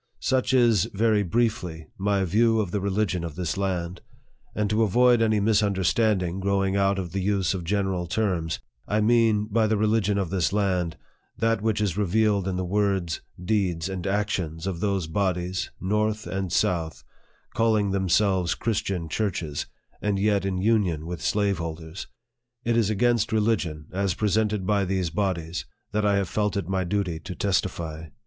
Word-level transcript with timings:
Such 0.19 0.51
is, 0.51 0.85
very 0.95 1.21
briefly, 1.21 1.85
my 1.95 2.23
view 2.23 2.59
of 2.59 2.71
the 2.71 2.81
religion 2.81 3.23
of 3.23 3.35
this 3.35 3.55
land; 3.55 4.01
and 4.55 4.67
to 4.71 4.81
avoid 4.81 5.21
any 5.21 5.39
misunderstanding, 5.39 6.39
growing 6.39 6.75
out 6.75 6.97
of 6.97 7.11
the 7.11 7.21
use 7.21 7.53
of 7.53 7.63
general 7.63 8.07
terms, 8.07 8.57
I 8.87 8.99
mean, 8.99 9.45
by 9.45 9.67
the 9.67 9.77
religion 9.77 10.17
of 10.17 10.31
this 10.31 10.51
land, 10.51 10.97
that 11.37 11.61
which 11.61 11.79
is 11.79 11.99
revealed 11.99 12.47
in 12.47 12.55
the 12.55 12.65
words, 12.65 13.21
deeds, 13.39 13.87
and 13.89 14.07
actions, 14.07 14.65
of 14.65 14.79
those 14.79 15.05
bodies, 15.05 15.69
north 15.79 16.25
and 16.25 16.51
south, 16.51 17.03
calling 17.53 17.91
themselves 17.91 18.55
Christian 18.55 19.07
churches, 19.07 19.67
and 20.01 20.17
yet 20.17 20.45
in 20.45 20.57
union, 20.57 21.05
with 21.05 21.21
slaveholders. 21.21 22.07
It 22.63 22.75
is 22.75 22.89
against 22.89 23.31
religion, 23.31 23.85
as 23.93 24.15
presented 24.15 24.65
by 24.65 24.83
these 24.83 25.11
bodies, 25.11 25.67
that 25.91 26.07
I 26.07 26.15
have 26.15 26.27
felt 26.27 26.57
it 26.57 26.67
my 26.67 26.83
duty 26.83 27.19
to 27.19 27.35
testify. 27.35 28.07